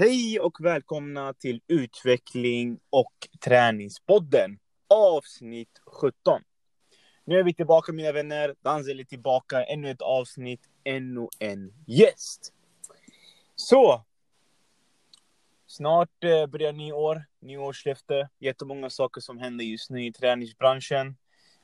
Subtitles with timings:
[0.00, 6.42] Hej och välkomna till Utveckling och träningspodden avsnitt 17.
[7.24, 8.54] Nu är vi tillbaka mina vänner.
[8.60, 9.64] Danzel är tillbaka.
[9.64, 12.52] Ännu ett avsnitt, ännu en gäst.
[13.54, 14.04] Så.
[15.66, 18.28] Snart eh, börjar nyår, nyårslöfte.
[18.38, 21.16] Jättemånga saker som händer just nu i träningsbranschen.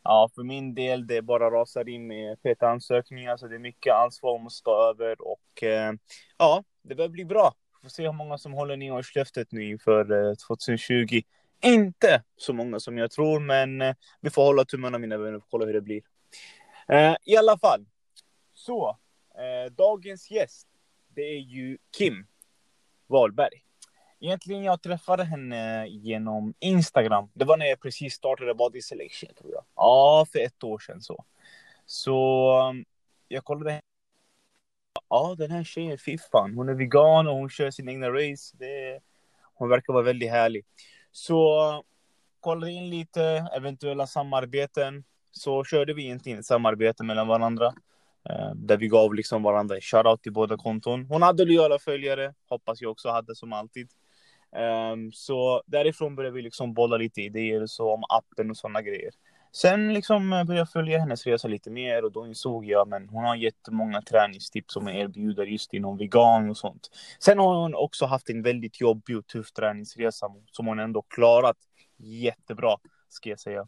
[0.03, 3.95] Ja, för min del, det bara rasar in med feta ansökningar, så det är mycket
[3.95, 5.93] ansvar man måste ta över och eh,
[6.39, 7.55] ja, det börjar bli bra
[7.85, 11.21] får se hur många som håller nyårslöftet nu inför eh, 2020.
[11.63, 15.45] Inte så många som jag tror, men eh, vi får hålla tummarna mina vänner och
[15.51, 16.03] kolla hur det blir.
[16.89, 17.85] Eh, I alla fall,
[18.55, 18.99] så
[19.77, 20.69] dagens gäst,
[21.15, 22.27] det är ju Kim
[23.07, 23.65] Wahlberg.
[24.21, 27.29] Egentligen jag träffade henne genom Instagram.
[27.35, 29.65] Det var när jag precis startade Body Selection tror jag.
[29.77, 31.25] Ja, för ett år sedan så.
[31.87, 32.85] Så
[33.29, 33.81] jag kollade
[35.11, 38.57] ja den här tjejen, fy fan, hon är vegan och hon kör sin egna race.
[38.59, 39.01] Det,
[39.55, 40.65] hon verkar vara väldigt härlig.
[41.13, 41.83] Så
[42.41, 45.05] kollade in lite eventuella samarbeten.
[45.31, 47.67] Så körde vi egentligen ett samarbete mellan varandra.
[48.31, 51.05] Eh, där vi gav liksom varandra shoutout till båda konton.
[51.05, 53.89] Hon hade lojala följare, hoppas jag också hade som alltid.
[54.93, 59.11] Um, så därifrån började vi liksom bolla lite idéer så om appen och sådana grejer.
[59.57, 63.11] Sen liksom eh, började jag följa hennes resa lite mer och då insåg jag att
[63.11, 66.91] hon har jättemånga träningstips som hon erbjuder just inom vegan och sånt.
[67.19, 71.57] Sen har hon också haft en väldigt jobbig och tuff träningsresa som hon ändå klarat
[71.99, 72.77] jättebra,
[73.09, 73.67] ska jag säga.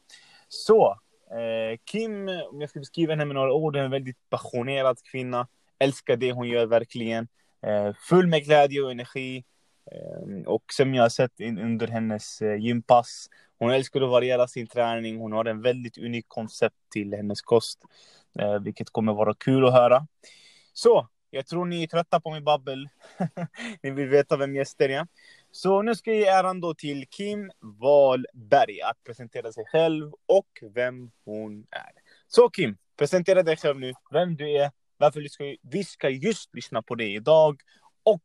[0.49, 0.99] Så,
[1.31, 5.49] eh, Kim, om jag ska beskriva henne med några ord, är en väldigt passionerad kvinna.
[5.79, 7.29] Älskar det hon gör verkligen.
[7.67, 9.45] Eh, full med glädje och energi.
[9.93, 14.49] Ehm, och som jag har sett in, under hennes eh, gympass hon älskar att variera
[14.49, 15.19] sin träning.
[15.19, 17.79] Hon har en väldigt unik koncept till hennes kost,
[18.39, 20.07] eh, vilket kommer vara kul att höra.
[20.73, 22.89] Så, jag tror ni är trötta på min babbel.
[23.83, 25.07] ni vill veta vem gästen är.
[25.51, 30.49] Så nu ska jag ge äran då till Kim Wahlberg att presentera sig själv och
[30.75, 31.93] vem hon är.
[32.29, 36.55] Så Kim, presentera dig själv nu, vem du är, varför vi ska, vi ska just
[36.55, 37.61] lyssna på dig idag
[38.03, 38.25] och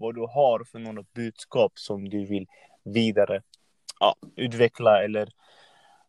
[0.00, 2.46] vad du har för några budskap som du vill
[2.84, 3.42] vidare
[4.00, 5.28] ja, utveckla eller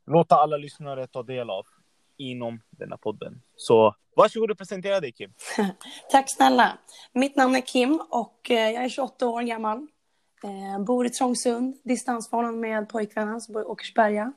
[0.06, 1.66] låta alla lyssnare ta del av
[2.18, 3.42] inom denna podden.
[3.56, 5.34] Så varsågod och presentera dig Kim.
[6.12, 6.78] Tack snälla.
[7.14, 9.88] Mitt namn är Kim och eh, jag är 28 år gammal.
[10.44, 14.34] Eh, bor i Trångsund, distansförhållande med pojkvännen som bor i Åkersberga.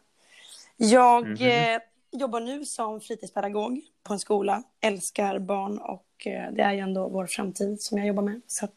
[0.76, 1.81] Jag mm -hmm.
[2.12, 4.62] jobbar nu som fritidspedagog på en skola.
[4.81, 8.41] Älskar barn och det är ju ändå vår framtid som jag jobbar med.
[8.47, 8.69] Så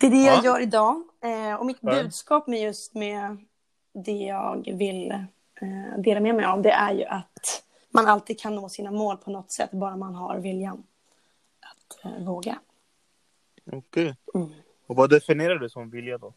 [0.00, 0.34] det är det ja.
[0.34, 1.02] jag gör idag.
[1.58, 3.36] och mitt budskap med just med
[3.92, 5.10] det jag vill
[5.60, 9.16] eh, dela med mig av det är ju att man alltid kan nå sina mål
[9.16, 10.86] på något sätt bara man har viljan
[11.60, 12.58] att eh, våga.
[13.66, 13.78] Okej.
[13.78, 14.42] Okay.
[14.42, 14.54] Mm.
[14.86, 16.32] Och vad definierar du som vilja då?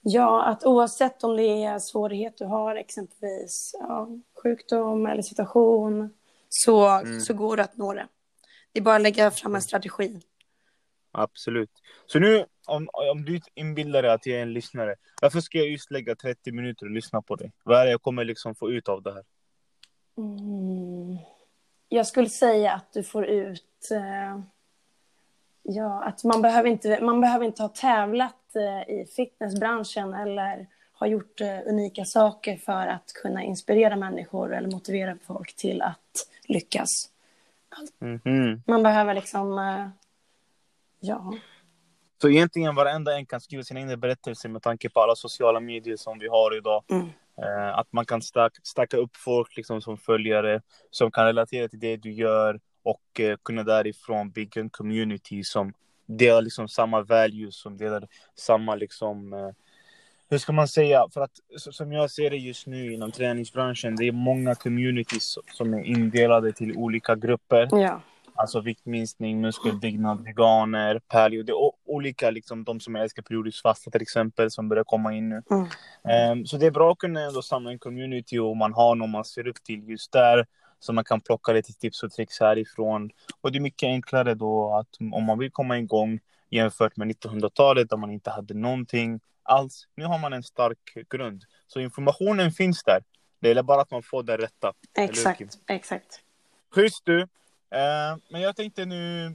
[0.00, 4.08] Ja, att oavsett om det är svårighet du har, exempelvis ja,
[4.42, 6.14] sjukdom eller situation,
[6.48, 7.20] så, mm.
[7.20, 8.08] så går det att nå det.
[8.72, 10.20] Det är bara att lägga fram en strategi.
[11.12, 11.70] Absolut.
[12.06, 15.68] Så nu, om, om du inbillar dig att jag är en lyssnare, varför ska jag
[15.68, 17.52] just lägga 30 minuter och lyssna på dig?
[17.62, 19.24] Vad är det jag kommer liksom få ut av det här?
[20.18, 21.18] Mm.
[21.88, 23.88] Jag skulle säga att du får ut...
[23.92, 24.40] Eh,
[25.62, 31.06] ja, att man behöver, inte, man behöver inte ha tävlat eh, i fitnessbranschen eller ha
[31.06, 36.88] gjort eh, unika saker för att kunna inspirera människor eller motivera folk till att lyckas.
[38.00, 38.60] Mm -hmm.
[38.66, 39.88] Man behöver liksom eh,
[41.00, 41.34] Ja.
[42.22, 45.96] Så egentligen varenda en kan skriva sin egen berättelse med tanke på alla sociala medier
[45.96, 46.84] som vi har idag.
[46.90, 47.06] Mm.
[47.42, 48.22] Eh, att man kan
[48.62, 53.36] stacka upp folk liksom som följare som kan relatera till det du gör och eh,
[53.44, 55.72] kunna därifrån bygga en community som
[56.06, 59.50] delar liksom samma values, som delar samma liksom eh,
[60.30, 61.06] hur ska man säga?
[61.14, 65.74] För att som jag ser det just nu inom träningsbranschen, det är många communities som
[65.74, 67.68] är indelade till olika grupper.
[67.70, 68.00] Ja.
[68.40, 71.42] Alltså viktminskning, muskelbyggnad, veganer, paleo.
[71.42, 75.28] Det är olika, liksom, de som älskar periodisk fasta till exempel, som börjar komma in
[75.28, 75.42] nu.
[75.50, 76.38] Mm.
[76.38, 79.10] Um, så det är bra att kunna ändå samla en community och man har någon
[79.10, 80.46] man ser upp till just där.
[80.78, 83.10] Så man kan plocka lite tips och tricks härifrån.
[83.40, 86.20] Och det är mycket enklare då att om man vill komma igång
[86.50, 89.88] jämfört med 1900-talet där man inte hade någonting alls.
[89.94, 90.78] Nu har man en stark
[91.10, 91.44] grund.
[91.66, 93.02] Så informationen finns där.
[93.40, 94.72] Det är bara att man får det rätta.
[94.98, 96.20] Exakt, exakt.
[96.74, 97.26] Schysst du.
[97.70, 99.32] Eh, men jag tänkte nu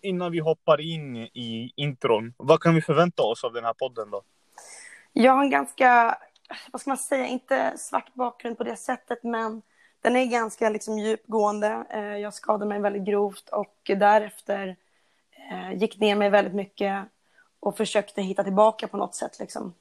[0.00, 2.34] innan vi hoppar in i intron.
[2.36, 4.22] Vad kan vi förvänta oss av den här podden då?
[5.12, 6.18] Jag har en ganska,
[6.72, 9.62] vad ska man säga, inte svart bakgrund på det sättet, men
[10.00, 11.84] den är ganska liksom djupgående.
[11.90, 14.76] Eh, jag skadade mig väldigt grovt och därefter
[15.50, 17.04] eh, gick ner mig väldigt mycket
[17.60, 19.38] och försökte hitta tillbaka på något sätt.
[19.38, 19.74] Liksom.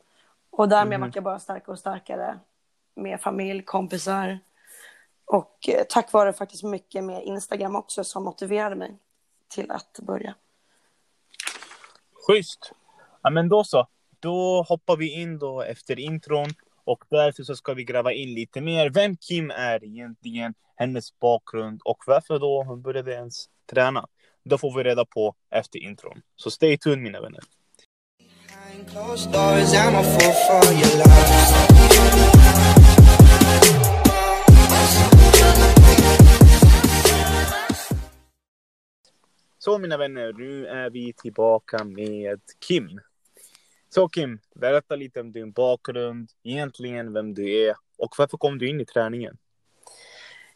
[0.50, 1.08] Och därmed Mhm.
[1.08, 2.40] vart jag bara starkare och starkare
[2.96, 4.40] med familj, kompisar.
[5.28, 8.98] Och eh, tack vare faktiskt mycket med Instagram också som motiverade mig
[9.48, 10.36] till att börja.
[12.28, 12.72] Schysst!
[13.22, 13.88] Ja, men då så.
[14.20, 16.48] Då hoppar vi in då efter intron
[16.84, 18.90] och därför så ska vi gräva in lite mer.
[18.90, 24.08] Vem Kim är egentligen, hennes bakgrund och varför då hon började ens träna.
[24.44, 26.22] Det får vi reda på efter intron.
[26.36, 27.42] Så stay tuned mina vänner.
[39.68, 43.02] Så mina vänner, nu är vi tillbaka med Kim.
[43.90, 48.70] Så Kim, berätta lite om din bakgrund, egentligen vem du är och varför kom du
[48.70, 49.38] in i träningen?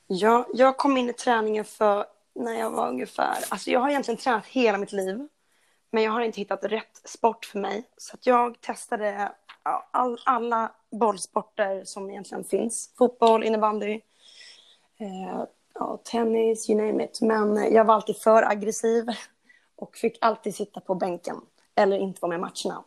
[0.08, 2.06] Ja, jag kom in i träningen för
[2.36, 3.36] när jag var ungefär...
[3.50, 5.28] Alltså jag har egentligen tränat hela mitt liv.
[5.92, 7.84] Men jag har inte hittat rätt sport för mig.
[7.98, 9.32] Så att jag testade
[9.92, 12.94] all, alla bollsporter som egentligen finns.
[12.98, 14.02] Fotboll, innebandy,
[15.00, 17.22] eh, ja, tennis, you name it.
[17.22, 19.06] Men jag var alltid för aggressiv
[19.76, 21.36] och fick alltid sitta på bänken
[21.76, 22.84] eller inte vara med i matcherna.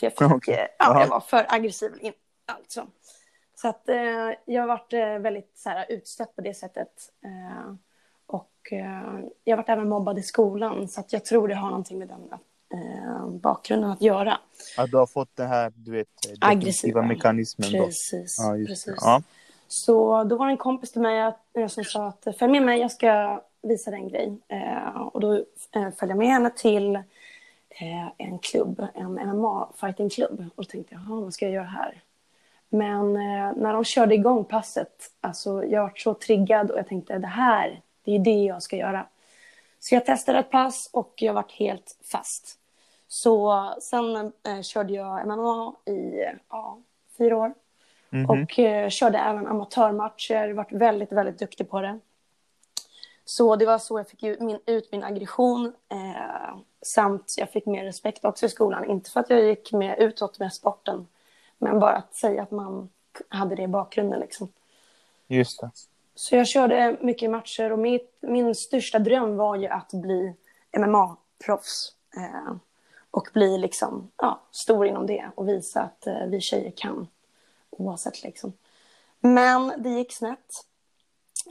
[0.00, 0.12] För jag,
[0.44, 1.92] fick, eh, ja, jag var för aggressiv.
[2.00, 2.12] in-
[2.46, 2.86] Alltså.
[3.54, 3.96] Så att eh,
[4.44, 6.88] jag har varit eh, väldigt så här, utstött på det sättet.
[7.24, 7.74] Eh,
[8.26, 11.68] och eh, jag har varit även mobbad i skolan så att jag tror det har
[11.68, 12.32] någonting med den
[12.80, 14.38] eh, bakgrunden att göra.
[14.76, 16.08] Att du har fått den här, du vet,
[16.40, 17.02] Aggressiva.
[17.02, 17.70] mekanismen?
[17.70, 18.36] Precis.
[18.38, 18.94] Ja, precis.
[19.00, 19.22] Ja.
[19.72, 22.80] Så då var det en kompis till mig eh, som sa att följ med mig,
[22.80, 24.38] jag ska visa dig en grej.
[24.48, 26.98] Eh, och då eh, följde jag med henne till
[28.16, 30.50] en klubb, en MMA-fightingklubb.
[30.54, 32.02] Och då tänkte jag, vad ska jag göra här?
[32.68, 33.12] Men
[33.56, 37.80] när de körde igång passet, alltså jag var så triggad och jag tänkte det här,
[38.04, 39.06] det är det jag ska göra.
[39.80, 42.58] Så jag testade ett pass och jag var helt fast.
[43.08, 46.78] Så sen eh, körde jag MMA i ja,
[47.18, 47.54] fyra år.
[48.10, 48.30] Mhm.
[48.30, 51.98] Och eh, körde även amatörmatcher, varit väldigt, väldigt duktig på det.
[53.24, 55.72] Så det var så jag fick ut min, ut min aggression.
[55.88, 58.90] Eh, samt jag fick mer respekt också i skolan.
[58.90, 61.06] Inte för att jag gick med utåt med sporten.
[61.58, 62.88] Men bara att säga att man
[63.28, 64.48] hade det i bakgrunden liksom.
[65.26, 65.70] Just det.
[66.14, 70.34] Så jag körde mycket matcher och mitt, min största dröm var ju att bli
[70.72, 71.92] MMA-proffs.
[72.16, 72.54] Eh,
[73.10, 77.08] och bli liksom, ja, stor inom det och visa att eh, vi tjejer kan.
[77.80, 78.52] Oavsett liksom.
[79.20, 80.64] Men det gick snett.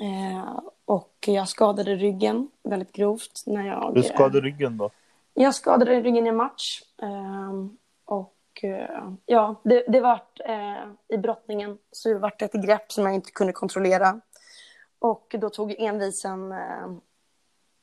[0.02, 3.94] Eh, och jag skadade ryggen väldigt grovt när jag...
[3.96, 4.90] Du skadade ryggen då?
[5.34, 6.82] Jag skadade ryggen i en match.
[7.02, 12.92] ehm, och eh, ja, det, det vart eh, i brottningen så det vart ett grepp
[12.92, 14.22] som jag inte kunde kontrollera.
[15.00, 16.88] Och då tog envisen eh,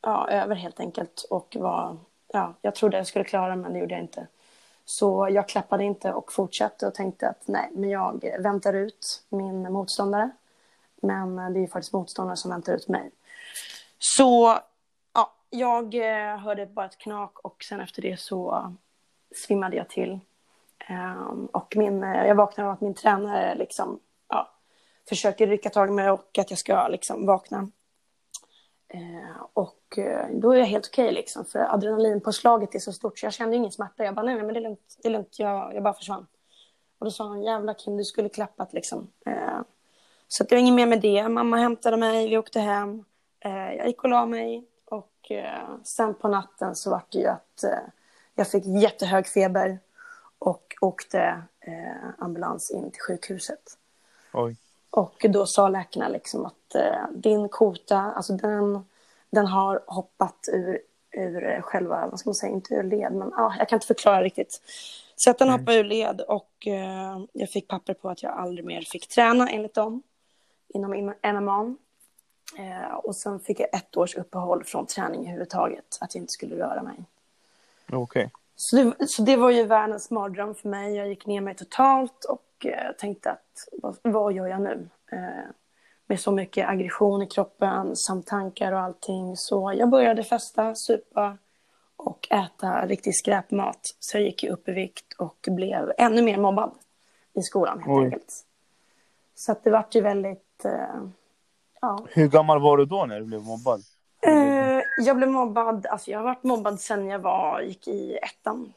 [0.02, 1.96] ja, över helt enkelt och var,
[2.32, 4.26] ja, jag trodde jag skulle klara men det gjorde jag inte.
[4.88, 9.72] Så jag klappade inte och fortsatte och tänkte att nej, men jag väntar ut min
[9.72, 10.30] motståndare.
[11.02, 13.10] Men eh, det är ju faktiskt motståndaren som väntar ut mig.
[13.98, 14.58] Så
[15.14, 18.72] ja, jag eh, hörde bara ett knak och sen efter det så
[19.34, 20.20] svimmade jag till.
[20.86, 24.50] Ehm, och min, eh, jag vaknade av att min tränare liksom, ja,
[25.08, 27.70] försökte rycka tag i mig och att jag ska liksom vakna.
[28.88, 33.26] Eh, och eh, då är jag helt okej liksom, för adrenalinpåslaget är så stort så
[33.26, 34.04] jag kände ingen smärta.
[34.04, 36.26] Jag bara, nej, nej men det är lugnt, det är lugnt, jag, jag bara försvann.
[36.98, 39.10] Och då sa han, jävla Kim, du skulle klappat liksom.
[39.26, 39.60] Eh,
[40.28, 41.28] så det var inget mer med det.
[41.28, 43.04] Mamma hämtade mig, vi åkte hem.
[43.40, 44.64] Eh, jag gick och la mig.
[44.84, 47.88] Och eh, sen på natten så var det ju att eh,
[48.34, 49.78] jag fick jättehög feber.
[50.38, 53.78] Och åkte eh, ambulans in till sjukhuset.
[54.32, 54.56] Oj.
[54.96, 58.84] Och då sa läkarna liksom att eh, din kota, alltså den,
[59.30, 63.54] den har hoppat ur, ur själva, vad ska man säga, inte ur led, men ah,
[63.58, 64.60] jag kan inte förklara riktigt.
[65.16, 65.60] Så att den Mm.
[65.60, 69.48] hoppade ur led och eh, jag fick papper på att jag aldrig mer fick träna
[69.50, 70.02] enligt dem
[70.68, 71.74] inom in- MMA.
[72.58, 76.56] Eh, och sen fick jag ett års uppehåll från träning överhuvudtaget, att jag inte skulle
[76.58, 77.04] röra mig.
[77.92, 78.30] Okej.
[78.56, 80.94] Så det, så det var ju världens mardröm för mig.
[80.94, 84.88] Jag gick ner mig totalt och eh, tänkte att vad, vad gör jag nu?
[85.12, 85.50] Eh,
[86.06, 89.36] med så mycket aggression i kroppen samt tankar och allting.
[89.36, 91.38] Så jag började festa, supa
[91.96, 93.80] och äta riktig skräpmat.
[93.98, 96.70] Så jag gick upp i vikt och blev ännu mer mobbad
[97.34, 98.04] i skolan helt Oj.
[98.04, 98.44] enkelt.
[99.34, 100.64] Så att det vart ju väldigt...
[100.64, 101.08] Eh,
[101.80, 102.06] ja.
[102.08, 103.80] Hur gammal var du då när du blev mobbad?
[104.20, 108.72] Eh, jag blev mobbad, alltså jag har varit mobbad sedan jag var, gick i ettan.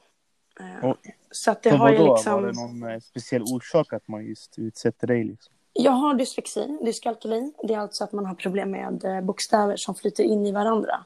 [0.59, 0.95] Eh, Oj.
[1.31, 2.33] så att det har ju liksom...
[2.33, 5.53] Var det någon eh, speciell orsak att man just utsätter dig liksom?
[5.73, 7.51] Jag har dyslexi, dyskalkyli.
[7.63, 11.03] Det är alltså att man har problem med eh, bokstäver som flyter in i varandra.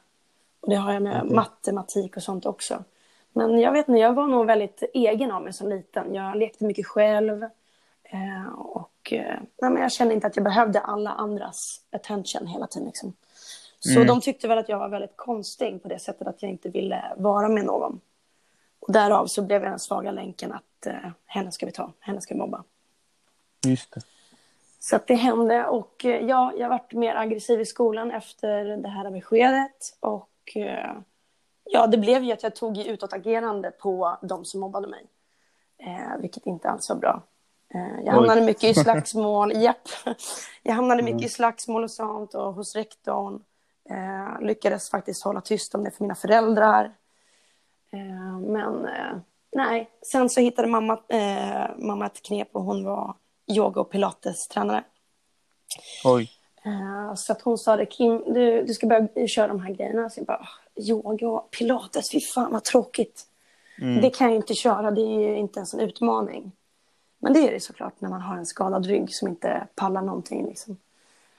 [0.60, 1.36] Och det har jag med Okej.
[1.36, 2.84] matematik och sånt också.
[3.34, 6.14] Men jag vet inte, jag var nog väldigt egen av mig som liten.
[6.14, 7.44] Jag lekte mycket själv.
[8.58, 12.88] Och nej, men jag kände inte att jag behövde alla andras attention hela tiden.
[12.88, 13.14] Liksom.
[13.80, 14.08] Så Mm.
[14.08, 17.04] de tyckte väl att jag var väldigt konstig på det sättet att jag inte ville
[17.18, 18.00] vara med någon.
[18.88, 22.22] Och därav så blev jag den svaga länken att eh, henne ska vi ta, henne
[22.22, 22.64] ska vi mobba.
[23.66, 24.02] Just det.
[24.80, 28.90] Så att det hände och eh, ja, jag varit mer aggressiv i skolan efter det
[28.90, 29.98] här beskedet.
[30.00, 30.94] Och eh,
[31.64, 35.06] ja, det blev ju att jag tog utåtagerande på de som mobbade mig.
[35.78, 37.22] Eh, vilket inte alls var bra.
[37.74, 39.90] Eh, jag hamnade mycket i slagsmål, japp.
[40.64, 43.44] Jag hamnade mycket i slagsmål och sånt och hos rektorn.
[43.90, 46.92] Eh, lyckades faktiskt hålla tyst om det för mina föräldrar.
[47.94, 49.18] Eh, men eh,
[49.52, 53.16] nej, sen så hittade mamma, eh, mamma ett knep och hon var
[53.48, 54.84] yoga och pilates-tränare.
[56.06, 56.32] Oj.
[57.16, 60.10] Så att hon sa det, Kim, du, du ska börja köra de här grejerna.
[60.10, 63.28] Så jag bara, "Åh, yoga och pilates, fy fan vad tråkigt.
[63.82, 64.02] Mm.
[64.02, 66.52] Det kan jag inte köra, det är ju inte ens en utmaning.
[67.20, 70.46] Men det är det såklart när man har en skadad rygg som inte pallar någonting.
[70.46, 70.78] Liksom.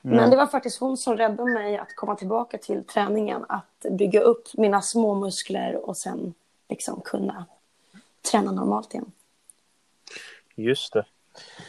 [0.00, 3.44] Men det var faktiskt hon som räddade mig att komma tillbaka till träningen.
[3.48, 6.34] Att bygga upp mina små muskler och sen
[6.68, 7.46] liksom kunna
[8.30, 9.12] träna normalt igen.
[10.54, 11.06] Just det.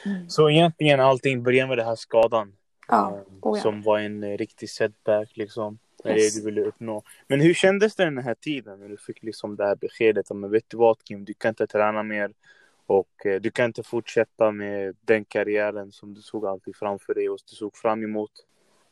[0.06, 0.30] Mm.
[0.30, 2.54] Så egentligen allting började med den här skadan.
[2.88, 3.64] Ja, eh, oh ja.
[3.64, 5.80] Som var en eh, riktig setback liksom.
[6.06, 6.34] Yes.
[6.36, 7.04] det du ville uppnå.
[7.28, 10.52] Men hur kändes det den här tiden när du fick liksom det här beskedet om
[10.52, 12.32] vet du vad Kim, du kan inte träna mer
[12.86, 17.30] och eh, du kan inte fortsätta med den karriären som du såg alltid framför dig
[17.30, 18.32] och du såg fram emot.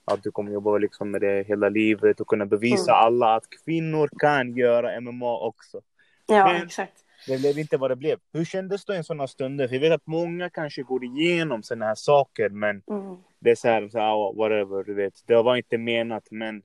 [0.06, 3.06] Att du kommer jobba liksom med det hela livet och kunna bevisa Mm.
[3.06, 5.82] alla att kvinnor kan göra MMA också.
[6.26, 6.94] Ja, Men- exakt.
[7.28, 8.20] Det blev inte vad det blev.
[8.34, 9.68] Hur kändes det i sådana stunder?
[9.68, 13.18] För jag vet att många kanske går igenom sådana här saker men Mm.
[13.40, 15.14] det är så här, så här "Ah, whatever, du vet.
[15.28, 16.64] Det var inte menat men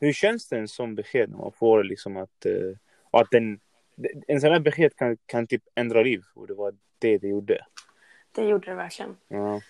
[0.00, 2.46] hur känns det en sån besked när man får liksom att,
[3.10, 3.60] och att den,
[4.28, 7.66] en sån här besked kan, kan typ ändra liv och det var det det gjorde.
[8.32, 9.16] Det gjorde det verkligen.
[9.28, 9.60] Ja.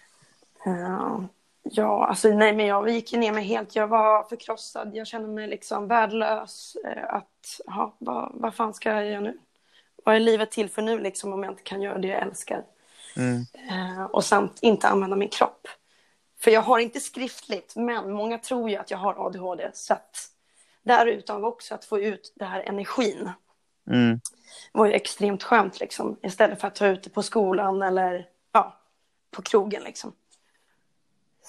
[0.64, 1.28] Ja,
[1.64, 3.76] ja, alltså nej, men jag gick ner mig helt.
[3.76, 4.96] Jag var förkrossad.
[4.96, 6.76] Jag kände mig liksom värdelös.
[6.84, 9.38] Eh, Att, ja, vad, vad fan ska jag göra nu?
[10.04, 12.64] Vad är livet till för nu liksom om jag inte kan göra det jag älskar?
[13.16, 13.46] Mm.
[13.70, 15.68] Eh, och samt inte använda min kropp.
[16.40, 19.70] För jag har inte skriftligt, men många tror ju att jag har ADHD.
[19.74, 20.16] Så att
[20.82, 23.30] därutav också att få ut den här energin
[23.90, 24.20] Mm.
[24.72, 26.16] var ju extremt skönt liksom.
[26.22, 28.78] Istället för att ta ut det på skolan eller ja,
[29.30, 30.12] på krogen liksom.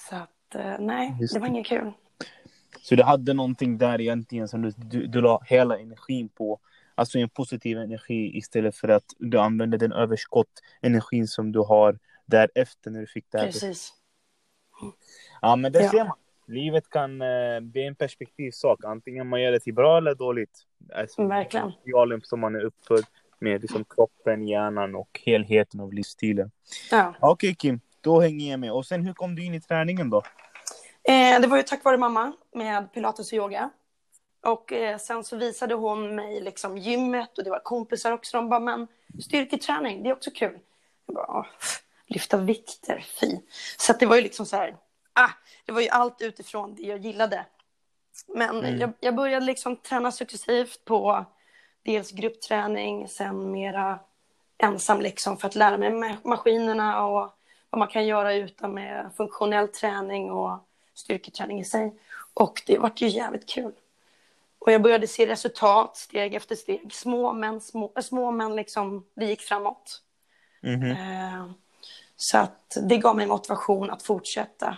[0.10, 1.92] Så att eh, nej, Just det var inget kul.
[2.82, 6.60] Så du hade någonting där egentligen som du, du, du la hela energin på.
[6.96, 10.48] Alltså en positiv energi istället för att du använde den överskott
[10.82, 13.94] energin som du har därefter när du fick det här Precis.
[15.42, 15.92] Ja, men det Ja.
[15.92, 16.18] ser man.
[16.48, 18.84] Livet kan eh, bli en perspektivsak.
[18.84, 20.62] Antingen man gör det till bra eller dåligt.
[20.94, 21.66] Alltså, Verkligen.
[21.66, 23.06] Materialen som man är uppfödd
[23.40, 26.52] med, liksom kroppen, hjärnan och helheten av livsstilen.
[26.92, 27.16] Ja.
[27.20, 28.72] Okej Kim, då hänger jag med.
[28.72, 30.18] Och sen hur kom du in i träningen då?
[31.04, 33.70] Eh, det var ju tack vare mamma med pilates och yoga.
[34.46, 38.38] Och eh, sen så visade hon mig liksom gymmet och det var kompisar också.
[38.38, 38.88] De bara, men
[39.24, 40.60] styrketräning, det är också kul.
[41.06, 41.46] Jag bara, "Åh,
[42.08, 43.38] lyfta vikter, fy.
[43.78, 44.76] Så det var ju liksom så här,
[45.14, 45.30] ah,
[45.66, 47.46] det var ju allt utifrån det jag gillade.
[48.28, 48.80] Men Mm.
[48.80, 51.26] jag, jag började liksom träna successivt på
[51.84, 54.00] dels gruppträning, sen mera
[54.58, 57.32] ensam liksom för att lära mig ma- maskinerna och
[57.76, 60.60] vad man kan göra utan med funktionell träning och
[60.94, 61.94] styrketräning i sig.
[62.34, 63.72] Och det vart ju jävligt kul.
[64.60, 66.94] Och jag började se resultat steg efter steg.
[66.94, 70.02] Små men, små, små men liksom, det gick framåt.
[70.62, 70.92] Mhm.
[70.92, 71.46] Eh,
[72.16, 74.78] så att det gav mig motivation att fortsätta.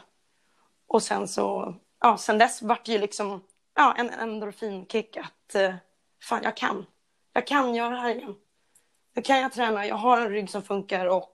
[0.87, 3.41] Och sen så, ja, sen dess vart det ju liksom,
[3.75, 5.75] ja, en endorfinkick att eh,
[6.23, 6.85] fan, jag kan.
[7.33, 8.35] Jag kan göra det här igen.
[9.13, 11.33] Nu kan jag träna, jag har en rygg som funkar och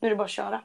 [0.00, 0.60] nu är det bara att köra.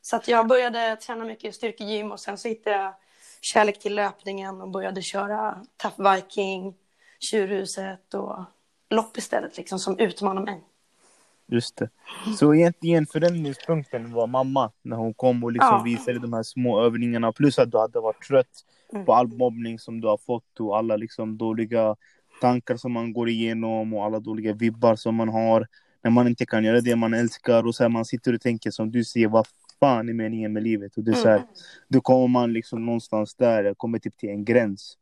[0.00, 2.94] Så att jag började träna mycket styrkegym och sen så hittade jag
[3.40, 6.74] kärlek till löpningen och började köra Tough Viking,
[7.18, 8.44] Tjurhuset och
[8.90, 10.62] lopp istället liksom som utmanar mig.
[11.46, 11.88] Just det.
[12.38, 15.82] Så egentligen förändringspunkten var mamma när hon kom och liksom Ja.
[15.82, 17.32] visade de här små övningarna.
[17.32, 19.04] Plus att du hade varit trött Mm.
[19.06, 21.96] på all mobbning som du har fått och alla liksom dåliga
[22.40, 25.66] tankar som man går igenom och alla dåliga vibbar som man har.
[26.02, 28.70] När man inte kan göra det man älskar och så här, man sitter och tänker
[28.70, 29.46] som du säger, vad
[29.80, 30.96] fan är meningen med livet?
[30.96, 31.48] Och det är så här, Mm.
[31.88, 34.98] då kommer man liksom någonstans där, kommer typ till en gräns.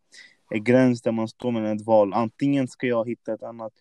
[0.50, 2.12] En gräns där man står med ett val.
[2.14, 3.72] Antingen ska jag hitta ett annat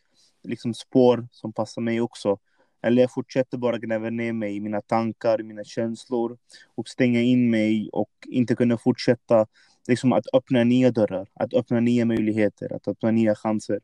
[0.43, 2.37] liksom, spår som passar mig också.
[2.81, 6.37] Eller jag fortsätter bara gräva ner mig i mina tankar, mina känslor
[6.75, 9.45] och stänga in mig och inte kunna fortsätta
[9.89, 13.79] liksom att öppna nya dörrar, att öppna nya möjligheter, att öppna nya chanser.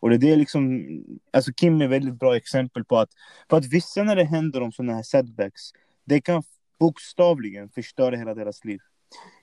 [0.00, 0.84] Och det är liksom,
[1.32, 3.10] alltså Kim är ett väldigt bra exempel på att,
[3.50, 5.62] för att vissa när det händer om sådana här setbacks,
[6.04, 6.42] det kan
[6.78, 8.80] bokstavligen förstöra hela deras liv.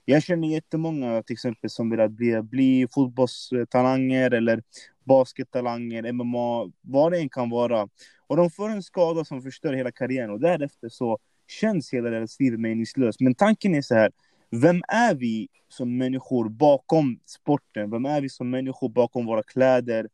[0.04, 4.62] Jag känner jättemånga till exempel som vill bli, bli fotbollstalanger eller
[5.04, 7.88] baskettalanger, MMA, vad det än kan vara.
[8.26, 12.40] Och de får en skada som förstör hela karriären och därefter så känns hela deras
[12.40, 13.20] liv meningslöst.
[13.20, 14.12] Men tanken är så här,
[14.52, 17.90] vem är vi som människor bakom sporten?
[17.90, 20.08] Vem är vi som människor bakom våra kläder?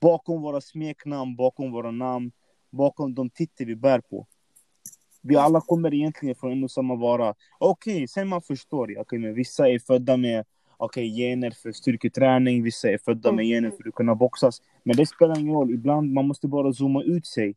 [0.00, 2.32] Bakom våra smeknamn, bakom våra namn,
[2.70, 4.26] bakom de titlar vi bär på.
[5.22, 7.34] Vi alla kommer egentligen från en och samma vara.
[7.58, 10.44] Okej, okay, sen man förstår, okay, men vissa är födda med
[10.78, 13.54] okay, gener för styrketräning, vissa är födda med mm.
[13.54, 14.62] gener för att kunna boxas.
[14.82, 17.54] Men det spelar ingen roll, ibland man måste bara zooma ut sig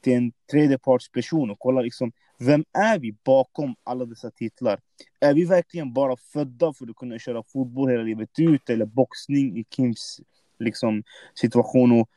[0.00, 4.80] till en tredjepartsperson och kolla liksom, vem är vi bakom alla dessa titlar?
[5.20, 9.58] Är vi verkligen bara födda för att kunna köra fotboll hela livet ut eller boxning
[9.58, 10.20] i Kims
[10.58, 11.02] liksom,
[11.34, 12.00] situation?
[12.00, 12.10] Och,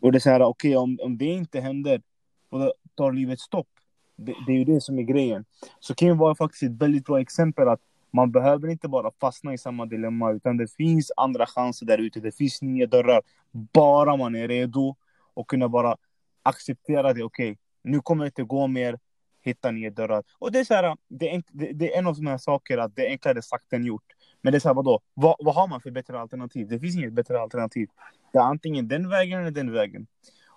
[0.00, 2.02] och det är så här, okej, okay, om, om det inte händer,
[2.50, 3.68] då tar livet stopp.
[4.16, 5.44] Det, det, är ju det som är grejen.
[5.80, 9.58] Så Kim var faktiskt ett väldigt bra exempel att man behöver inte bara fastna i
[9.58, 12.20] samma dilemma, utan det finns andra chanser där ute.
[12.20, 13.22] Det finns nya dörrar,
[13.52, 14.96] bara man är redo
[15.34, 15.96] och kunna bara
[16.42, 17.22] acceptera det.
[17.22, 18.98] Okej, okay, nu kommer det inte gå mer.
[19.42, 20.22] Hitta nya dörrar.
[20.38, 22.96] Och det är, så här, det, är, det, är en av de här sakerna, att
[22.96, 24.04] det är enklare sagt än gjort.
[24.42, 25.00] Men det är så här, vadå?
[25.14, 26.68] Vad, vad har man för bättre alternativ?
[26.68, 27.88] Det finns inget bättre alternativ.
[28.32, 30.06] Det är antingen den vägen eller den vägen.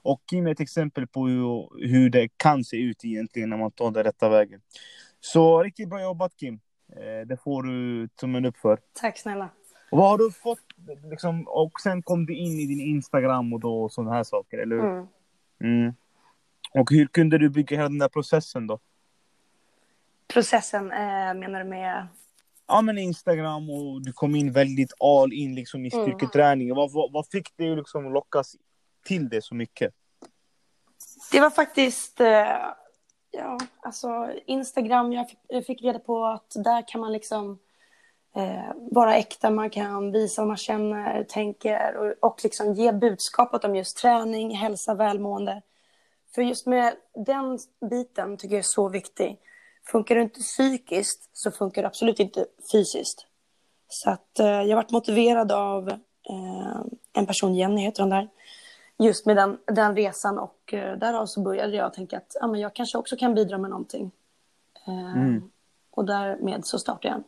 [0.03, 3.71] Och Kim är ett exempel på hur, hur det kan se ut egentligen när man
[3.71, 4.61] tar den rätta vägen.
[5.19, 6.59] Så riktigt bra jobbat Kim.
[6.95, 8.79] Eh, det får du tummen upp för.
[8.93, 9.49] Tack snälla.
[9.91, 10.59] Och vad har du fått,
[11.11, 14.75] liksom, och sen kom du in i din Instagram och då sådana här saker, eller
[14.75, 14.83] hur?
[14.83, 15.07] Mm.
[15.63, 15.93] Mm.
[16.73, 18.79] Och hur kunde du bygga hela den där processen då?
[20.27, 22.07] Processen eh, menar du med?
[22.67, 26.05] Ja men Instagram och du kom in väldigt all in liksom i mm.
[26.05, 26.67] styrketräning.
[26.67, 26.77] Mm.
[26.77, 28.55] Vad, vad, vad, fick dig liksom lockas
[29.05, 29.93] till det så mycket?
[31.31, 32.57] Det var faktiskt, eh,
[33.31, 37.59] ja alltså Instagram, jag fick, jag fick, reda på att där kan man liksom
[38.35, 43.63] eh, vara äkta, man kan visa vad man känner, tänker och, och liksom ge budskapet
[43.63, 45.61] om just träning, hälsa, välmående.
[46.35, 49.39] För just med den biten tycker jag är så viktig.
[49.85, 53.25] Funkar det inte psykiskt så funkar det absolut inte fysiskt.
[53.87, 55.89] Så att eh, jag varit motiverad av
[56.29, 56.81] eh,
[57.13, 58.29] en person, Jenny heter hon där,
[58.97, 62.59] just med den, den resan och eh, därav så började jag tänka att ja, men
[62.59, 64.11] jag kanske också kan bidra med någonting.
[64.87, 65.51] Eh, mm.
[65.91, 67.23] Och därmed så startade jag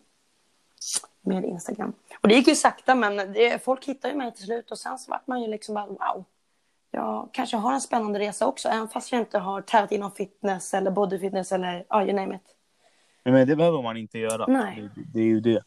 [1.22, 1.94] med Instagram.
[2.22, 5.00] Och det gick ju sakta men det, folk hittade ju mig till slut och sen
[5.00, 6.26] så vart man ju liksom bara wow
[6.96, 10.74] jag kanske har en spännande resa också, även fast jag inte har tävlat inom fitness
[10.74, 12.42] eller bodyfitness eller ja, you name it.
[13.24, 14.46] Men det behöver man inte göra.
[14.48, 14.90] Nej.
[14.96, 15.64] Det, det är ju det.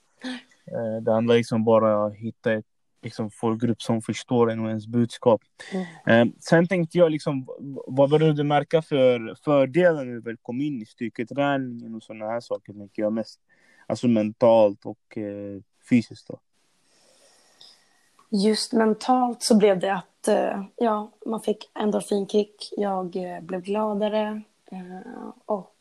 [0.72, 2.66] Eh, det handlar liksom bara om att hitta ett
[3.02, 5.40] liksom, folkgrupp som förstår en och ens budskap.
[5.72, 6.28] Mm.
[6.28, 7.46] Eh, sen tänkte jag, liksom,
[7.86, 12.26] vad började du märka för fördelar när du väl kom in i styrketräningen och sådana
[12.26, 13.40] här saker, tänker jag mest.
[13.86, 15.60] Alltså mentalt och eh,
[15.90, 16.40] fysiskt då.
[18.30, 22.72] Just mentalt så blev det att Eh, ja, man fick endorfinkick.
[22.76, 25.74] Jag eh, blev gladare eh, och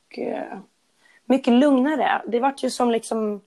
[1.26, 2.22] mycket lugnare.
[2.28, 3.42] Det var ju som liksom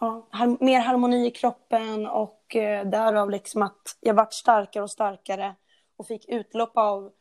[0.00, 0.26] ja,
[0.60, 5.54] mer harmoni i kroppen och därav liksom att jag vart starkare och starkare
[5.96, 7.12] och fick utlopp av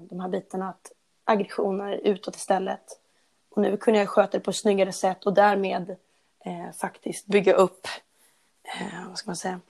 [0.00, 0.92] de här bitarna, att
[1.24, 3.00] aggressioner utåt istället.
[3.48, 5.96] Och nu kunde jag sköta det på ett snyggare sätt och därmed
[6.44, 7.86] eh, faktiskt bygga upp,
[8.62, 9.60] eh, vad ska man säga,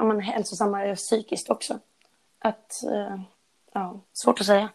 [0.00, 1.78] men hälsosammare psykiskt också.
[2.38, 3.20] Att, eh,
[3.74, 4.68] ja, svårt att säga.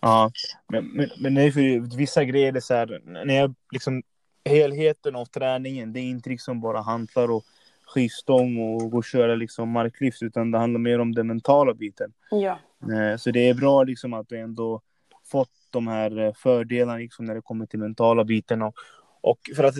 [0.00, 0.30] Ja,
[0.68, 4.02] men, men, men det är för vissa grejer det är så här, när jag liksom
[4.44, 7.44] helheten av träningen, det är inte liksom bara hantlar och
[7.86, 12.12] skivstång och gå och köra liksom marklyft, utan det handlar mer om den mentala biten.
[12.30, 12.58] Ja.
[12.92, 14.80] Eh, så det är bra liksom att du ändå
[15.24, 18.74] fått de här eh, fördelarna liksom när det kommer till mentala biten och,
[19.20, 19.74] och för att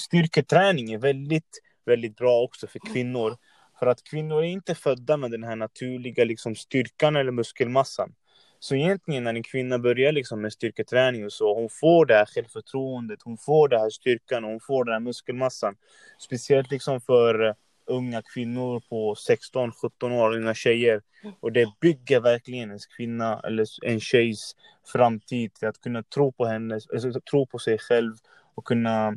[0.00, 3.36] styrketräning är väldigt väldigt bra också för kvinnor.
[3.78, 8.14] För att kvinnor är inte födda med den här naturliga liksom, styrkan eller muskelmassan.
[8.58, 12.26] Så egentligen när en kvinna börjar liksom med styrketräning och så, hon får det här
[12.26, 15.76] självförtroendet, hon får den här styrkan och hon får den här muskelmassan.
[16.18, 17.54] Speciellt liksom för eh,
[17.86, 21.02] unga kvinnor på 16-17 år, unga tjejer.
[21.40, 24.56] Och det bygger verkligen en kvinna eller en tjejs
[24.92, 28.14] framtid till att kunna tro på henne, alltså, tro på sig själv
[28.54, 29.16] och kunna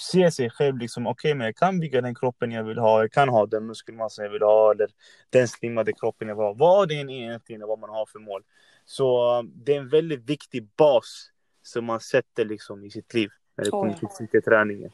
[0.00, 3.00] se sig själv liksom, okej okay, men jag kan bygga den kroppen jag vill ha,
[3.00, 4.88] jag kan ha den muskelmassan jag vill ha eller
[5.30, 6.52] den slimmade kroppen jag vill ha.
[6.52, 8.42] Vad det än är egentligen vad man har för mål.
[8.84, 11.30] Så um, det är en väldigt viktig bas
[11.62, 14.90] som man sätter liksom i sitt liv när det kommer till träningen.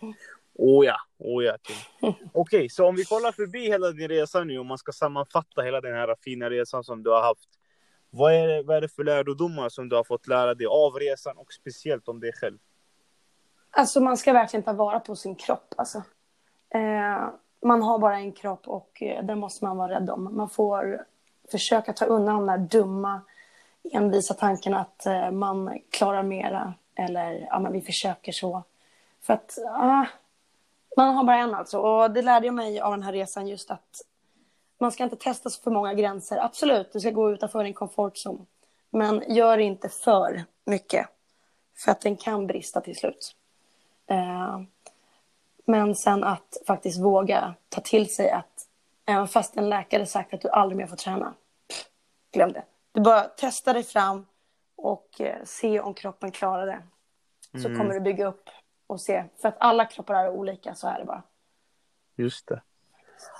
[0.55, 1.57] Oh ja, oh ja.
[2.01, 5.63] Okej, okay, så om vi kollar förbi hela din resa nu, om man ska sammanfatta
[5.63, 7.49] hela den här fina resan som du har haft.
[8.11, 10.95] Vad är, det, vad är det för lärdomar som du har fått lära dig av
[10.95, 12.59] resan och speciellt om dig själv?
[13.79, 15.75] Alltså man ska verkligen ta vara på sin kropp.
[15.77, 16.03] Alltså.
[16.75, 17.29] Eh,
[17.63, 20.37] man har bara en kropp och eh, den måste man vara rädd om.
[20.37, 21.05] Man får
[21.51, 23.21] försöka ta undan de där dumma
[23.93, 28.63] envisa tankarna att eh, man klarar mera eller ja, men vi försöker så.
[29.23, 30.07] För att ah,
[30.97, 31.79] man har bara en alltså.
[31.79, 34.01] Och det lärde jag mig av den här resan just att
[34.79, 36.45] man ska inte testa så för många gränser.
[36.45, 38.47] Absolut, du ska gå utanför din komfortzon.
[38.91, 41.07] Men gör inte för mycket.
[41.85, 43.36] För att den kan brista till slut.
[44.07, 44.61] Eh,
[45.65, 48.69] men sen att faktiskt våga ta till sig att
[49.07, 51.35] även fast en läkare sagt att du aldrig mer får träna.
[51.69, 51.85] Pff,
[52.33, 52.65] glöm det.
[52.93, 54.27] Du bara testa dig fram
[54.77, 56.83] och eh, se om kroppen klarar det.
[57.61, 57.79] Så mm.
[57.79, 58.51] kommer du bygga upp
[58.87, 59.25] och se.
[59.41, 61.23] För att alla kroppar är olika, så är det bara.
[62.17, 62.61] Just det.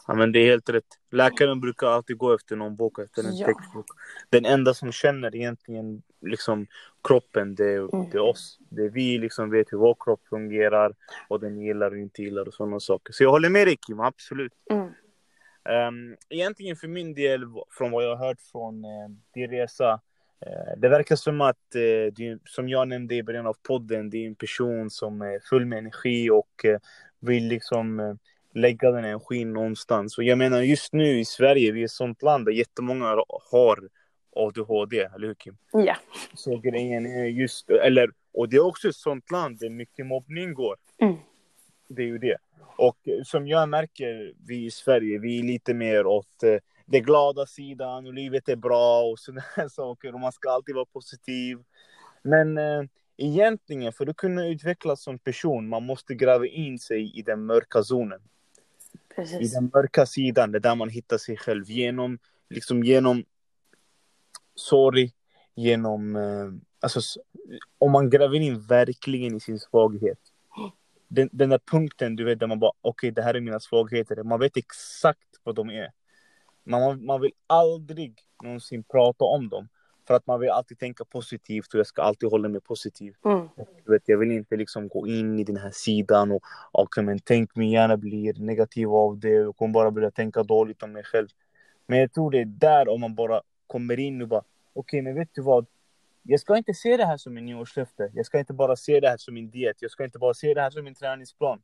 [0.07, 0.85] Ja, men det är helt rätt.
[1.11, 3.47] Läkaren brukar alltid gå efter någon bok, efter en ja.
[3.47, 3.87] textbok.
[4.31, 6.67] Den enda som känner egentligen liksom,
[7.09, 8.11] kroppen, det är, mm.
[8.11, 8.59] det är oss.
[8.69, 10.95] Det är vi liksom vet hur vår kropp fungerar,
[11.29, 13.13] och den gillar och inte gillar och sådana saker.
[13.13, 14.53] Så jag håller med dig Kim, absolut.
[14.71, 14.89] Mm.
[15.89, 19.93] Um, egentligen för min del, från vad jag har hört från uh, din resa,
[20.47, 24.17] uh, det verkar som att, uh, du, som jag nämnde i början av podden, det
[24.19, 26.65] är en person som är full med energi och
[27.21, 28.19] vill liksom
[28.57, 30.19] lägga den energin någonstans.
[30.19, 33.89] Och jag menar just nu i Sverige, vi är ett sånt land där jättemånga har
[34.37, 35.57] ADHD, eller hur Kim?
[35.73, 35.97] Ja.
[36.35, 40.55] Så grejen är just, eller, och det är också ett sånt land där mycket mobbning
[40.55, 40.77] går.
[40.99, 41.17] Mm.
[41.89, 42.37] Det är ju det.
[42.77, 47.47] Och som jag märker, vi i Sverige, vi är lite mer åt eh, det glada
[47.47, 51.59] sidan och livet är bra och sådana saker och man ska alltid vara positiv.
[52.23, 52.83] Men eh,
[53.17, 57.83] egentligen, för att kunna utvecklas som person, man måste gräva in sig i den mörka
[57.83, 58.21] zonen.
[59.17, 59.53] Precis.
[59.53, 62.19] I den mörka sidan, det är där man hittar sig själv genom,
[62.51, 63.25] liksom genom
[64.55, 65.13] sorg,
[65.55, 66.51] genom, eh,
[66.81, 67.01] alltså
[67.79, 70.19] om man gräver in verkligen i sin svaghet
[71.09, 73.61] den, den där punkten du vet där man bara okej okay, det här är mina
[73.61, 74.23] svagheter.
[74.23, 75.93] Man vet exakt vad de är.
[76.65, 79.69] Man, man vill aldrig någonsin prata om dem.
[80.07, 83.15] För att man vill alltid tänka positivt och jag ska alltid hålla mig positiv.
[83.25, 83.49] Mm.
[83.85, 86.43] Du vet, jag vill inte liksom gå in i den här sidan och
[86.73, 90.83] okay, men tänk mig gärna blir negativ av det och kommer bara börja tänka dåligt
[90.83, 91.29] om mig själv.
[91.87, 95.03] Men jag tror det är där om man bara kommer in och bara okej okay,
[95.03, 95.67] men vet du vad
[96.29, 98.11] jag ska inte se det här som en nyårslöfte.
[98.15, 99.77] Jag ska inte bara se det här som en diet.
[99.81, 101.63] Jag ska inte bara se det här som en träningsplan.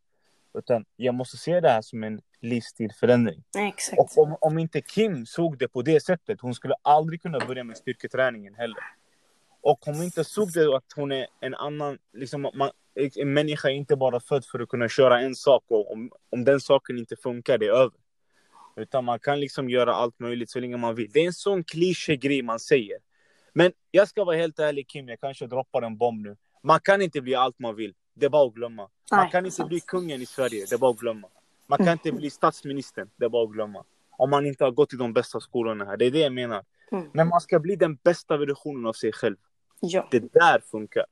[0.54, 3.42] Utan jag måste se det här som en livsstilförändring.
[3.58, 3.98] Exakt.
[4.00, 7.64] Och om, om inte Kim såg det på det sättet, hon skulle aldrig kunna börja
[7.64, 8.78] med styrketräningen heller.
[9.60, 12.70] Och om hon inte såg det att hon är en annan, liksom, man,
[13.16, 16.44] en människa är inte bara född för att kunna köra en sak och om, om
[16.44, 17.98] den saken inte funkar, det är över.
[18.76, 21.10] Utan man kan liksom göra allt möjligt så länge man vill.
[21.12, 21.64] Det är en sån
[22.06, 22.98] grej man säger.
[23.52, 26.36] Men jag ska vara helt ärlig Kim, jag kanske droppar en bomb nu.
[26.62, 27.94] Man kan inte bli allt man vill.
[28.14, 28.88] Det är bara att glömma.
[29.10, 30.66] Man kan inte bli kungen i Sverige.
[30.68, 31.28] Det är bara att glömma.
[31.72, 31.98] Man kan mm.
[32.04, 33.10] inte bli statsministern.
[33.16, 33.84] Det är bara att glömma.
[34.10, 35.96] Om man inte har gått i de bästa skolorna här.
[35.96, 36.64] Det är det jag menar.
[36.92, 37.10] Mm.
[37.12, 39.36] Men man ska bli den bästa versionen av sig själv.
[39.80, 40.08] Ja.
[40.10, 41.04] Det där funkar.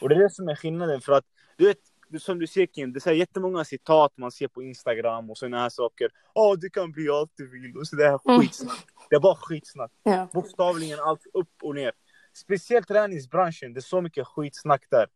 [0.00, 1.00] Och det är det som är skillnaden.
[1.00, 1.24] För att,
[1.56, 1.78] du vet,
[2.18, 5.68] som du ser Kim, det är jättemånga citat man ser på Instagram och sådana här
[5.68, 6.10] saker.
[6.34, 8.40] Åh, oh, du kan bli allt du vill och sådär mm.
[8.40, 8.86] skitsnack.
[9.10, 9.90] Det är bara skitsnack.
[10.02, 10.28] Ja.
[10.32, 11.92] Bokstavligen allt upp och ner.
[12.34, 15.06] Speciellt träningsbranschen, det är så mycket skitsnack där.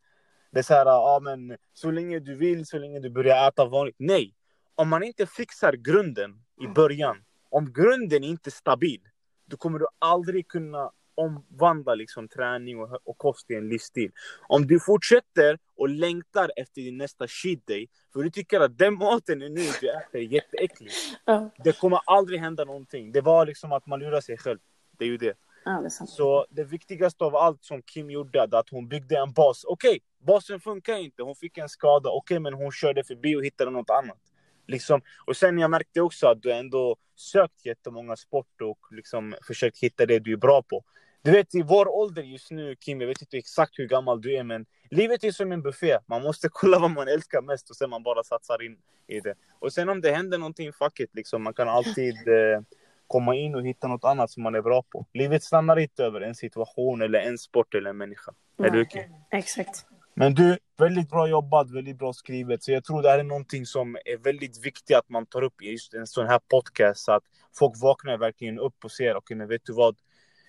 [0.50, 3.64] Det är så här, ja men så länge du vill, så länge du börjar äta
[3.64, 3.96] vanligt.
[3.98, 4.35] Nej!
[4.78, 7.16] Om man inte fixar grunden i början,
[7.50, 9.00] om grunden inte är stabil,
[9.46, 14.12] då kommer du aldrig kunna omvandla liksom träning och, och kost till en livsstil.
[14.48, 18.94] Om du fortsätter och längtar efter din nästa cheat day, för du tycker att den
[18.94, 20.90] maten är nu du äter är jätteäcklig.
[21.24, 21.50] Ja.
[21.64, 23.12] Det kommer aldrig hända någonting.
[23.12, 24.58] Det var liksom att man lurar sig själv.
[24.98, 25.36] Det är ju det.
[25.64, 29.64] Ja, det så det viktigaste av allt som Kim gjorde, att hon byggde en bas.
[29.64, 32.10] Okej, okay, basen funkar inte, hon fick en skada.
[32.10, 34.18] Okej, okay, men hon körde förbi och hittade något annat.
[34.66, 35.00] Liksom.
[35.26, 40.06] Och sen jag märkte också att du ändå sökt jättemånga sport och liksom försökt hitta
[40.06, 40.84] det du är bra på.
[41.22, 44.36] Du vet i vår ålder just nu Kim, jag vet inte exakt hur gammal du
[44.36, 45.98] är men livet är som en buffé.
[46.06, 49.34] Man måste kolla vad man älskar mest och sen man bara satsar in i det.
[49.58, 51.42] Och sen om det händer någonting, fuck it liksom.
[51.42, 52.60] Man kan alltid eh,
[53.06, 55.06] komma in och hitta något annat som man är bra på.
[55.12, 58.34] Livet stannar inte över en situation eller en sport eller en människa.
[58.56, 59.04] Nej, är du okay?
[59.30, 59.86] Exakt.
[60.18, 62.62] Men du, väldigt bra jobbat, väldigt bra skrivet.
[62.62, 65.62] Så jag tror det här är någonting som är väldigt viktigt att man tar upp
[65.62, 67.04] i just en sån här podcast.
[67.04, 67.24] Så att
[67.58, 69.96] folk vaknar verkligen upp och ser, okej men vet du vad?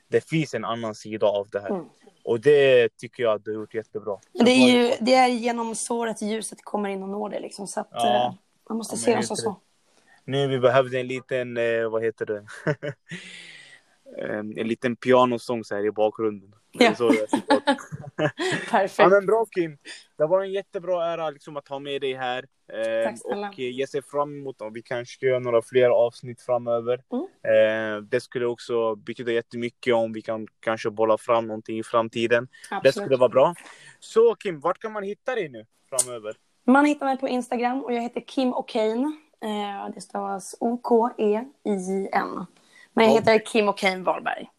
[0.08, 1.70] det finns en annan sida av det här.
[1.70, 1.86] Mm.
[2.24, 4.18] Och det tycker jag att du har gjort jättebra.
[4.34, 7.68] Det är ju det är genom såret ljuset kommer in och når det liksom.
[7.68, 8.26] Så att Ja.
[8.26, 8.34] eh,
[8.70, 9.60] man måste Ja, se helt som så.
[10.26, 12.46] Nu vi behövde en liten, eh, vad heter det?
[14.18, 16.54] Eh, en liten pianosång så här i bakgrunden.
[16.78, 17.10] Det Ja.
[17.10, 17.32] att-
[18.18, 18.30] Ja
[18.72, 19.10] Perfekt.
[19.12, 19.78] men bra Kim.
[20.18, 22.46] Det var en jättebra ära liksom, att ha med dig här.
[22.74, 23.48] Eh, Tack snälla.
[23.50, 27.02] och eh, jag ser fram emot om vi kanske ska göra några fler avsnitt framöver.
[27.12, 27.98] Mm.
[27.98, 32.48] Eh, det skulle också betyda jättemycket om vi kan kanske bolla fram någonting i framtiden.
[32.70, 32.96] Det Absolut.
[33.06, 33.54] skulle vara bra.
[34.00, 36.36] Så Kim, vart kan man hitta dig nu framöver?
[36.66, 39.12] Man hittar mig på Instagram och jag heter Kim O'Kane.
[39.44, 42.46] Eh, det stavas O-K-E-I-N.
[42.94, 43.20] Men jag Ja.
[43.20, 44.50] heter Kim O'Kane Wahlberg.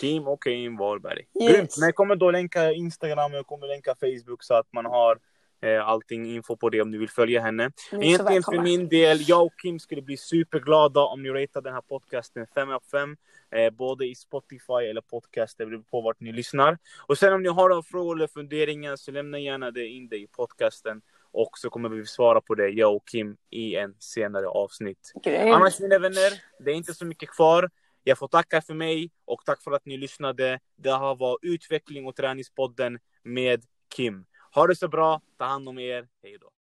[0.00, 1.26] Kim och Kim Wahlberg.
[1.40, 1.52] Yes.
[1.52, 1.76] Grymt!
[1.78, 5.18] Men jag kommer då länka Instagram och jag kommer länka Facebook så att man har
[5.62, 7.70] eh, allting info på det om du vill följa henne.
[7.92, 11.74] Ni Egentligen för min del, jag och Kim skulle bli superglada om ni ratear den
[11.74, 13.16] här podcasten 5 av 5.
[13.50, 16.78] Eh, både i Spotify eller podcast, det beror på vart ni lyssnar.
[17.06, 20.16] Och sen om ni har några frågor eller funderingar så lämna gärna det in det
[20.16, 21.02] i podcasten.
[21.32, 25.12] Och så kommer vi svara på det, jag och Kim, i en senare avsnitt.
[25.24, 25.54] Grymt.
[25.54, 26.32] Annars mina vänner,
[26.64, 27.70] det är inte så mycket kvar.
[28.04, 30.60] Jag får tacka för mig och tack för att ni lyssnade.
[30.76, 33.64] Det här var Utveckling och träningspodden med
[33.96, 34.26] Kim.
[34.54, 36.50] Ha det så bra, ta hand om er, hej då.